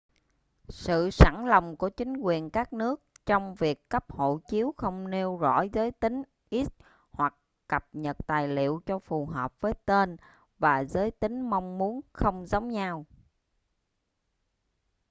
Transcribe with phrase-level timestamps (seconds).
[0.69, 5.37] sự sẵn lòng của chính quyền các nước trong việc cấp hộ chiếu không nêu
[5.37, 6.55] rõ giới tính x
[7.11, 7.35] hoặc
[7.67, 10.17] cập nhật tài liệu cho phù hợp với tên
[10.59, 13.05] và giới tính mong muốn không giống nhau